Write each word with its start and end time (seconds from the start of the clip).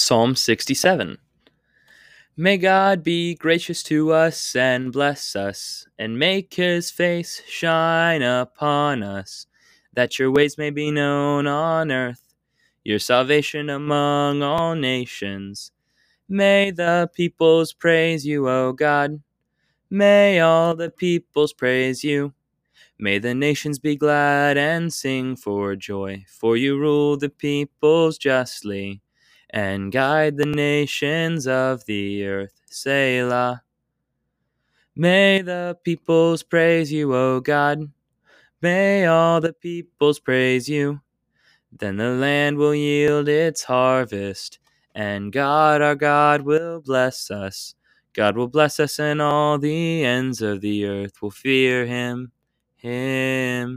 Psalm 0.00 0.34
67 0.34 1.18
May 2.34 2.56
God 2.56 3.04
be 3.04 3.34
gracious 3.34 3.82
to 3.82 4.12
us 4.12 4.56
and 4.56 4.92
bless 4.92 5.36
us, 5.36 5.86
and 5.98 6.18
make 6.18 6.54
his 6.54 6.90
face 6.90 7.42
shine 7.46 8.22
upon 8.22 9.02
us, 9.02 9.46
that 9.92 10.18
your 10.18 10.30
ways 10.30 10.56
may 10.56 10.70
be 10.70 10.90
known 10.90 11.46
on 11.46 11.92
earth, 11.92 12.34
your 12.82 12.98
salvation 12.98 13.68
among 13.68 14.42
all 14.42 14.74
nations. 14.74 15.70
May 16.28 16.70
the 16.70 17.10
peoples 17.12 17.74
praise 17.74 18.24
you, 18.24 18.48
O 18.48 18.72
God. 18.72 19.20
May 19.90 20.40
all 20.40 20.74
the 20.74 20.90
peoples 20.90 21.52
praise 21.52 22.02
you. 22.02 22.32
May 22.98 23.18
the 23.18 23.34
nations 23.34 23.78
be 23.78 23.96
glad 23.96 24.56
and 24.56 24.90
sing 24.90 25.36
for 25.36 25.76
joy, 25.76 26.24
for 26.26 26.56
you 26.56 26.78
rule 26.78 27.18
the 27.18 27.28
peoples 27.28 28.16
justly 28.16 29.02
and 29.52 29.92
guide 29.92 30.36
the 30.38 30.46
nations 30.46 31.46
of 31.46 31.84
the 31.86 32.26
earth. 32.26 32.54
Selah. 32.70 33.62
May 34.96 35.42
the 35.42 35.78
peoples 35.84 36.42
praise 36.42 36.92
you, 36.92 37.14
O 37.14 37.40
God. 37.40 37.90
May 38.62 39.06
all 39.06 39.40
the 39.40 39.52
peoples 39.54 40.20
praise 40.20 40.68
you. 40.68 41.00
Then 41.72 41.96
the 41.98 42.10
land 42.10 42.58
will 42.58 42.74
yield 42.74 43.28
its 43.28 43.64
harvest, 43.64 44.58
and 44.94 45.32
God 45.32 45.82
our 45.82 45.96
God 45.96 46.42
will 46.42 46.80
bless 46.80 47.30
us. 47.30 47.74
God 48.14 48.36
will 48.36 48.48
bless 48.48 48.80
us, 48.80 48.98
and 48.98 49.22
all 49.22 49.58
the 49.58 50.04
ends 50.04 50.42
of 50.42 50.62
the 50.62 50.86
earth 50.86 51.22
will 51.22 51.30
fear 51.32 51.86
him. 51.86 52.32
Him. 52.76 53.69